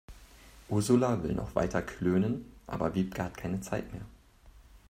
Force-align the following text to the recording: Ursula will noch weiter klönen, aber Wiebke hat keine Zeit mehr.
Ursula 0.71 1.15
will 1.21 1.35
noch 1.35 1.53
weiter 1.53 1.83
klönen, 1.83 2.51
aber 2.65 2.95
Wiebke 2.95 3.23
hat 3.23 3.37
keine 3.37 3.61
Zeit 3.61 3.91
mehr. 3.93 4.01